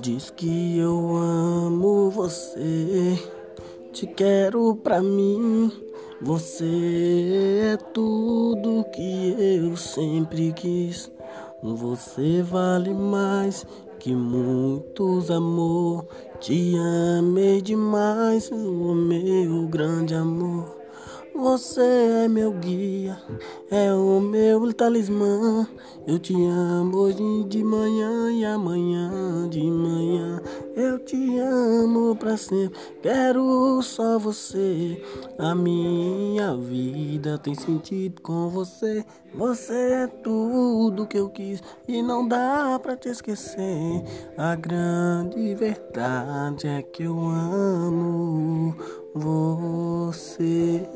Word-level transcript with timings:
Diz 0.00 0.30
que 0.30 0.78
eu 0.78 1.14
amo 1.14 2.08
você, 2.08 3.22
te 3.92 4.06
quero 4.06 4.74
pra 4.76 5.02
mim. 5.02 5.70
Você 6.22 7.74
é 7.74 7.76
tudo 7.76 8.86
que 8.90 9.36
eu 9.38 9.76
sempre 9.76 10.54
quis. 10.54 11.12
Você 11.62 12.40
vale 12.40 12.94
mais 12.94 13.66
que 14.00 14.14
muitos 14.14 15.30
amor. 15.30 16.06
Te 16.40 16.74
amei 17.18 17.60
demais, 17.60 18.50
o 18.50 18.94
meu 18.94 19.68
grande 19.68 20.14
amor. 20.14 20.78
Você 21.34 21.82
é 22.24 22.28
meu 22.28 22.52
guia, 22.52 23.16
é 23.70 23.92
o 23.92 24.18
meu 24.18 24.72
talismã. 24.72 25.68
Eu 26.06 26.18
te 26.18 26.34
amo 26.34 26.96
hoje 26.96 27.44
de 27.44 27.62
manhã 27.62 28.32
e 28.32 28.46
amanhã. 28.46 29.07
Eu 30.88 30.98
te 30.98 31.38
amo 31.38 32.16
pra 32.16 32.34
sempre, 32.38 32.78
quero 33.02 33.82
só 33.82 34.18
você. 34.18 34.98
A 35.38 35.54
minha 35.54 36.56
vida 36.56 37.36
tem 37.36 37.54
sentido 37.54 38.22
com 38.22 38.48
você. 38.48 39.04
Você 39.34 39.74
é 39.74 40.06
tudo 40.06 41.06
que 41.06 41.18
eu 41.18 41.28
quis 41.28 41.62
e 41.86 42.00
não 42.00 42.26
dá 42.26 42.80
pra 42.82 42.96
te 42.96 43.10
esquecer. 43.10 44.02
A 44.38 44.54
grande 44.54 45.54
verdade 45.54 46.66
é 46.66 46.80
que 46.80 47.02
eu 47.02 47.18
amo 47.18 48.74
você. 49.14 50.88